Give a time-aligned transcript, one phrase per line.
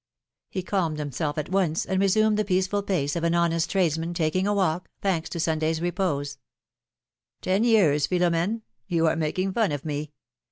[0.49, 4.47] He calmed himself at once, and reassumed the peaceful pace of an honest tradesman taking
[4.47, 6.39] a walk, thanks to Sunday's repose.
[7.43, 8.63] ^^Ten years, Philom^ne!
[8.87, 10.11] you are making fun of me!